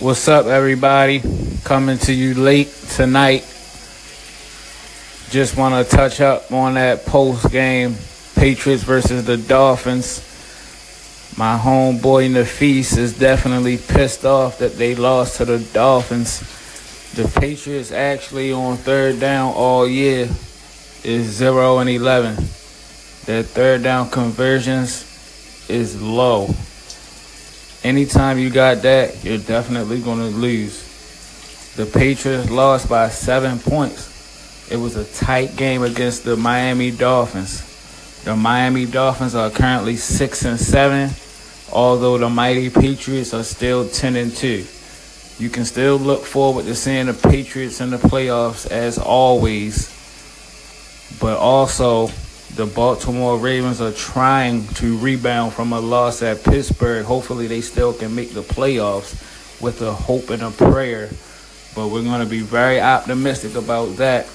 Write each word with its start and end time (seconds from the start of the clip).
What's 0.00 0.28
up, 0.28 0.46
everybody? 0.46 1.22
Coming 1.62 1.98
to 1.98 2.12
you 2.14 2.32
late 2.32 2.72
tonight. 2.88 3.42
Just 5.28 5.58
want 5.58 5.74
to 5.74 5.94
touch 5.94 6.22
up 6.22 6.50
on 6.50 6.72
that 6.72 7.04
post 7.04 7.52
game 7.52 7.96
Patriots 8.34 8.82
versus 8.82 9.26
the 9.26 9.36
Dolphins. 9.36 10.24
My 11.36 11.58
homeboy 11.58 12.30
Nafis 12.30 12.96
is 12.96 13.18
definitely 13.18 13.76
pissed 13.76 14.24
off 14.24 14.56
that 14.60 14.78
they 14.78 14.94
lost 14.94 15.36
to 15.36 15.44
the 15.44 15.58
Dolphins. 15.58 16.40
The 17.14 17.28
Patriots 17.38 17.92
actually 17.92 18.52
on 18.54 18.78
third 18.78 19.20
down 19.20 19.52
all 19.52 19.86
year 19.86 20.30
is 21.04 21.26
0 21.26 21.76
and 21.76 21.90
11. 21.90 22.36
Their 23.26 23.42
third 23.42 23.82
down 23.82 24.08
conversions 24.08 25.68
is 25.68 26.00
low. 26.00 26.48
Anytime 27.82 28.38
you 28.38 28.50
got 28.50 28.82
that, 28.82 29.24
you're 29.24 29.38
definitely 29.38 30.00
going 30.00 30.18
to 30.18 30.36
lose. 30.36 30.86
The 31.76 31.86
Patriots 31.86 32.50
lost 32.50 32.90
by 32.90 33.08
seven 33.08 33.58
points. 33.58 34.70
It 34.70 34.76
was 34.76 34.96
a 34.96 35.04
tight 35.04 35.56
game 35.56 35.82
against 35.82 36.24
the 36.24 36.36
Miami 36.36 36.90
Dolphins. 36.90 37.66
The 38.24 38.36
Miami 38.36 38.84
Dolphins 38.84 39.34
are 39.34 39.48
currently 39.48 39.96
six 39.96 40.44
and 40.44 40.60
seven, 40.60 41.10
although 41.72 42.18
the 42.18 42.28
mighty 42.28 42.68
Patriots 42.68 43.32
are 43.32 43.42
still 43.42 43.88
ten 43.88 44.14
and 44.14 44.36
two. 44.36 44.66
You 45.38 45.48
can 45.48 45.64
still 45.64 45.96
look 45.96 46.24
forward 46.24 46.66
to 46.66 46.74
seeing 46.74 47.06
the 47.06 47.14
Patriots 47.14 47.80
in 47.80 47.88
the 47.88 47.96
playoffs 47.96 48.70
as 48.70 48.98
always, 48.98 49.88
but 51.18 51.38
also 51.38 52.10
the 52.56 52.66
Baltimore 52.66 53.38
Ravens 53.38 53.80
are 53.80 53.92
trying 53.92 54.66
to 54.74 54.98
rebound 54.98 55.52
from 55.52 55.72
a 55.72 55.80
loss 55.80 56.22
at 56.22 56.42
Pittsburgh. 56.42 57.04
Hopefully, 57.04 57.46
they 57.46 57.60
still 57.60 57.92
can 57.92 58.14
make 58.14 58.32
the 58.32 58.42
playoffs 58.42 59.62
with 59.62 59.80
a 59.82 59.92
hope 59.92 60.30
and 60.30 60.42
a 60.42 60.50
prayer. 60.50 61.08
But 61.74 61.88
we're 61.88 62.02
going 62.02 62.20
to 62.20 62.26
be 62.26 62.40
very 62.40 62.80
optimistic 62.80 63.54
about 63.54 63.96
that. 63.96 64.28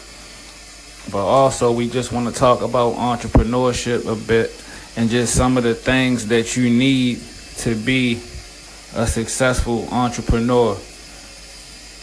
But 1.11 1.25
also, 1.25 1.71
we 1.71 1.89
just 1.89 2.11
want 2.11 2.33
to 2.33 2.33
talk 2.33 2.61
about 2.61 2.95
entrepreneurship 2.95 4.11
a 4.11 4.15
bit 4.15 4.63
and 4.95 5.09
just 5.09 5.35
some 5.35 5.57
of 5.57 5.63
the 5.63 5.75
things 5.75 6.27
that 6.27 6.55
you 6.55 6.69
need 6.69 7.21
to 7.57 7.75
be 7.75 8.15
a 8.95 9.05
successful 9.05 9.87
entrepreneur. 9.91 10.77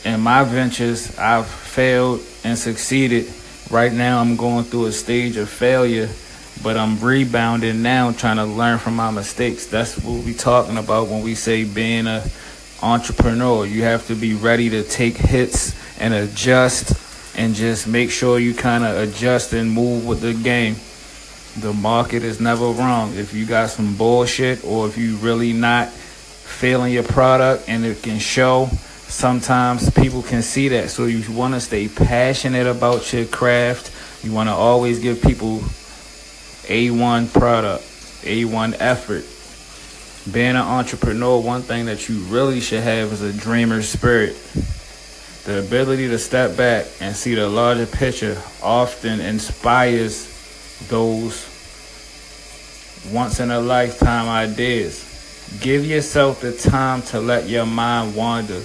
In 0.05 0.21
my 0.21 0.45
ventures, 0.45 1.17
I've 1.19 1.47
failed 1.47 2.21
and 2.45 2.59
succeeded 2.59 3.33
Right 3.73 3.91
now, 3.91 4.21
I'm 4.21 4.37
going 4.37 4.65
through 4.65 4.85
a 4.85 4.93
stage 4.93 5.39
of 5.39 5.49
failure, 5.49 6.11
but 6.63 6.77
I'm 6.77 7.01
rebounding 7.01 7.81
now, 7.81 8.13
trying 8.13 8.37
to 8.37 8.45
learn 8.45 8.79
from 8.79 8.97
my 8.97 9.11
mistakes. 9.11 9.65
That's 9.65 9.97
what 9.97 10.23
we're 10.27 10.35
talking 10.35 10.77
about 10.77 11.09
when 11.09 11.23
we 11.23 11.35
say 11.35 11.65
being 11.65 12.07
a 12.07 12.23
entrepreneur. 12.83 13.65
You 13.65 13.85
have 13.85 14.07
to 14.09 14.15
be 14.15 14.35
ready 14.35 14.69
to 14.69 14.83
take 14.83 15.17
hits 15.17 15.75
and 15.99 16.13
adjust, 16.13 16.93
and 17.35 17.55
just 17.55 17.89
make 17.89 18.11
sure 18.11 18.39
you 18.39 18.53
kind 18.53 18.85
of 18.85 18.95
adjust 19.09 19.55
and 19.55 19.73
move 19.73 20.05
with 20.05 20.21
the 20.21 20.35
game. 20.35 20.77
The 21.59 21.73
market 21.73 22.25
is 22.25 22.41
never 22.43 22.67
wrong. 22.73 23.15
If 23.15 23.33
you 23.33 23.47
got 23.47 23.71
some 23.71 23.97
bullshit, 23.97 24.67
or 24.67 24.87
if 24.87 24.99
you 24.99 25.17
really 25.17 25.55
not 25.55 25.89
feeling 25.89 26.93
your 26.93 27.05
product, 27.05 27.71
and 27.71 27.87
it 27.87 28.03
can 28.03 28.19
show 28.19 28.69
sometimes 29.13 29.91
people 29.91 30.23
can 30.23 30.43
see 30.43 30.69
that. 30.69 30.91
So 30.91 31.05
you 31.05 31.31
want 31.33 31.55
to 31.55 31.61
stay 31.61 31.89
passionate 31.89 32.67
about 32.67 33.13
your 33.13 33.27
craft. 33.27 33.93
You 34.25 34.33
want 34.33 34.49
to 34.49 34.55
always 34.55 34.99
give 35.01 35.23
people 35.23 35.59
A1 36.69 37.33
product, 37.33 37.85
A1 38.23 38.77
effort. 38.81 39.25
Being 40.33 40.51
an 40.51 40.57
entrepreneur, 40.57 41.41
one 41.41 41.63
thing 41.63 41.87
that 41.87 42.09
you 42.09 42.21
really 42.25 42.61
should 42.61 42.83
have 42.83 43.13
is 43.13 43.23
a 43.23 43.33
dreamer 43.33 43.83
spirit. 43.83 44.35
The 45.45 45.59
ability 45.59 46.09
to 46.09 46.19
step 46.19 46.57
back 46.57 46.87
and 47.01 47.15
see 47.15 47.35
the 47.35 47.49
larger 47.49 47.87
picture 47.87 48.41
often 48.63 49.21
inspires 49.21 50.29
those 50.89 51.49
once 53.13 53.41
in 53.41 53.51
a 53.51 53.61
lifetime 53.61 54.29
ideas. 54.29 55.09
Give 55.61 55.85
yourself 55.85 56.41
the 56.41 56.53
time 56.53 57.03
to 57.03 57.21
let 57.21 57.49
your 57.49 57.67
mind 57.67 58.15
wander 58.15 58.63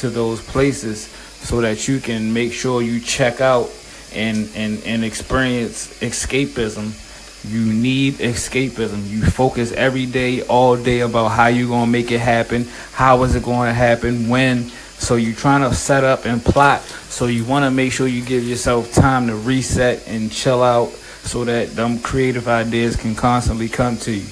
to 0.00 0.10
those 0.10 0.40
places 0.40 1.06
so 1.06 1.60
that 1.60 1.88
you 1.88 2.00
can 2.00 2.32
make 2.32 2.52
sure 2.52 2.82
you 2.82 3.00
check 3.00 3.40
out 3.40 3.70
and 4.12 4.48
and, 4.54 4.82
and 4.84 5.04
experience 5.04 5.98
escapism. 6.00 7.02
You 7.48 7.72
need 7.72 8.14
escapism. 8.14 9.08
You 9.08 9.24
focus 9.24 9.70
every 9.72 10.06
day 10.06 10.42
all 10.42 10.76
day 10.76 11.00
about 11.00 11.28
how 11.28 11.46
you're 11.46 11.68
to 11.68 11.86
make 11.86 12.10
it 12.10 12.20
happen 12.20 12.66
how 12.96 13.22
is 13.24 13.34
it 13.34 13.44
to 13.44 13.72
happen 13.74 14.28
when. 14.28 14.64
So 14.98 15.16
you're 15.16 15.36
trying 15.36 15.68
to 15.68 15.76
set 15.76 16.02
up 16.02 16.24
and 16.24 16.42
plot. 16.42 16.80
So 16.80 17.26
you 17.26 17.44
want 17.44 17.66
to 17.66 17.70
make 17.70 17.92
sure 17.92 18.08
you 18.08 18.24
give 18.24 18.42
yourself 18.42 18.90
time 18.92 19.26
to 19.26 19.36
reset 19.36 20.08
and 20.08 20.32
chill 20.32 20.62
out 20.62 20.88
so 21.22 21.44
that 21.44 21.76
them 21.76 21.98
creative 21.98 22.48
ideas 22.48 22.96
can 22.96 23.14
constantly 23.14 23.68
come 23.68 23.98
to 23.98 24.12
you. 24.12 24.26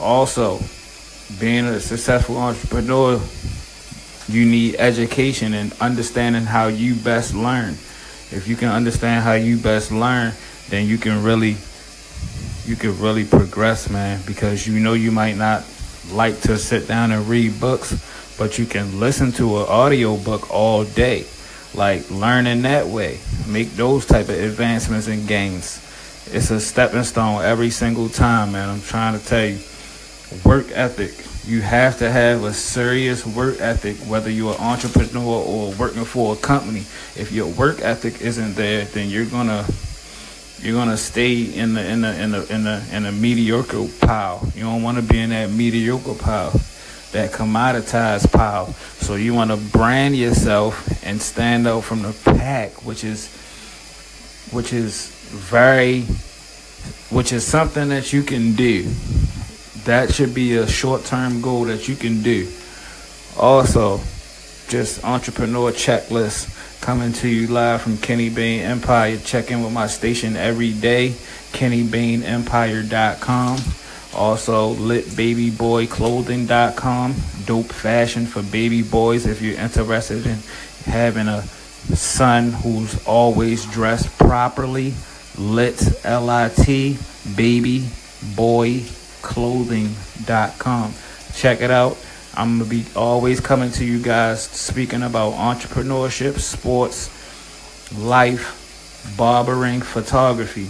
Also 0.00 0.60
being 1.40 1.64
a 1.64 1.80
successful 1.80 2.36
entrepreneur 2.36 3.18
you 4.28 4.44
need 4.44 4.76
education 4.78 5.54
and 5.54 5.72
understanding 5.80 6.44
how 6.44 6.66
you 6.68 6.94
best 6.94 7.34
learn. 7.34 7.74
If 8.30 8.46
you 8.48 8.56
can 8.56 8.68
understand 8.68 9.22
how 9.22 9.34
you 9.34 9.56
best 9.56 9.92
learn, 9.92 10.32
then 10.68 10.86
you 10.86 10.98
can 10.98 11.22
really 11.22 11.56
you 12.66 12.74
can 12.74 12.98
really 12.98 13.24
progress, 13.24 13.88
man, 13.88 14.20
because 14.26 14.66
you 14.66 14.80
know 14.80 14.94
you 14.94 15.12
might 15.12 15.36
not 15.36 15.64
like 16.10 16.40
to 16.40 16.58
sit 16.58 16.88
down 16.88 17.12
and 17.12 17.28
read 17.28 17.60
books, 17.60 18.34
but 18.38 18.58
you 18.58 18.66
can 18.66 18.98
listen 18.98 19.30
to 19.32 19.58
an 19.58 19.66
audio 19.68 20.16
book 20.16 20.52
all 20.52 20.84
day. 20.84 21.24
Like 21.74 22.10
learning 22.10 22.62
that 22.62 22.86
way. 22.86 23.18
Make 23.46 23.72
those 23.72 24.06
type 24.06 24.28
of 24.28 24.38
advancements 24.38 25.06
and 25.06 25.28
gains. 25.28 25.82
It's 26.32 26.50
a 26.50 26.58
stepping 26.58 27.04
stone 27.04 27.42
every 27.42 27.70
single 27.70 28.08
time, 28.08 28.52
man. 28.52 28.68
I'm 28.68 28.80
trying 28.80 29.18
to 29.18 29.24
tell 29.24 29.44
you. 29.44 29.58
Work 30.44 30.70
ethic 30.72 31.26
you 31.46 31.60
have 31.60 31.98
to 31.98 32.10
have 32.10 32.42
a 32.42 32.52
serious 32.52 33.24
work 33.24 33.60
ethic, 33.60 33.96
whether 33.98 34.28
you're 34.28 34.54
an 34.54 34.60
entrepreneur 34.60 35.44
or 35.44 35.72
working 35.74 36.04
for 36.04 36.34
a 36.34 36.36
company. 36.36 36.80
If 37.14 37.30
your 37.30 37.46
work 37.46 37.80
ethic 37.80 38.20
isn't 38.20 38.56
there, 38.56 38.84
then 38.86 39.08
you're 39.08 39.26
gonna 39.26 39.64
you're 40.58 40.74
gonna 40.74 40.96
stay 40.96 41.42
in 41.42 41.74
the 41.74 41.88
in 41.88 42.00
the 42.00 42.20
in 42.20 42.32
the 42.32 42.52
in 42.52 42.64
the 42.64 42.84
in 42.92 43.02
the 43.04 43.12
mediocre 43.12 43.86
pile. 44.00 44.50
You 44.56 44.62
don't 44.62 44.82
want 44.82 44.96
to 44.96 45.04
be 45.04 45.20
in 45.20 45.30
that 45.30 45.50
mediocre 45.50 46.14
pile, 46.14 46.50
that 47.12 47.30
commoditized 47.30 48.32
pile. 48.32 48.72
So 48.98 49.14
you 49.14 49.32
want 49.32 49.52
to 49.52 49.56
brand 49.56 50.16
yourself 50.16 51.04
and 51.06 51.22
stand 51.22 51.68
out 51.68 51.84
from 51.84 52.02
the 52.02 52.12
pack, 52.24 52.84
which 52.84 53.04
is 53.04 53.28
which 54.50 54.72
is 54.72 55.10
very 55.30 56.02
which 57.10 57.32
is 57.32 57.46
something 57.46 57.88
that 57.90 58.12
you 58.12 58.24
can 58.24 58.54
do 58.56 58.90
that 59.86 60.12
should 60.12 60.34
be 60.34 60.56
a 60.56 60.66
short 60.66 61.04
term 61.04 61.40
goal 61.40 61.64
that 61.64 61.88
you 61.88 61.96
can 61.96 62.22
do. 62.22 62.46
Also, 63.38 63.98
just 64.68 65.02
entrepreneur 65.04 65.70
checklist 65.70 66.80
coming 66.80 67.12
to 67.12 67.28
you 67.28 67.46
live 67.46 67.82
from 67.82 67.96
Kenny 67.98 68.28
Bain 68.28 68.62
Empire. 68.62 69.16
Check 69.18 69.52
in 69.52 69.62
with 69.62 69.72
my 69.72 69.86
station 69.86 70.34
every 70.36 70.72
day, 70.72 71.10
KennyBainEmpire.com. 71.52 73.58
Also, 74.14 74.74
LitBabyBoyClothing.com. 74.74 77.14
Dope 77.44 77.66
fashion 77.66 78.26
for 78.26 78.42
baby 78.42 78.82
boys 78.82 79.24
if 79.26 79.40
you're 79.40 79.56
interested 79.58 80.26
in 80.26 80.38
having 80.84 81.28
a 81.28 81.42
son 81.94 82.50
who's 82.50 83.06
always 83.06 83.64
dressed 83.66 84.18
properly. 84.18 84.94
Lit, 85.38 85.80
L 86.04 86.28
I 86.28 86.48
T, 86.48 86.98
baby 87.36 87.86
boy 88.34 88.82
clothing.com. 89.26 90.94
Check 91.34 91.60
it 91.60 91.70
out. 91.70 91.98
I'm 92.34 92.58
going 92.58 92.70
to 92.70 92.76
be 92.76 92.84
always 92.94 93.40
coming 93.40 93.70
to 93.72 93.84
you 93.84 94.00
guys 94.00 94.42
speaking 94.42 95.02
about 95.02 95.32
entrepreneurship, 95.32 96.38
sports, 96.38 97.10
life, 97.98 99.14
barbering, 99.16 99.80
photography, 99.80 100.68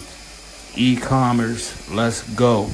e 0.75 0.97
commerce. 0.97 1.91
Let's 1.91 2.23
go. 2.35 2.71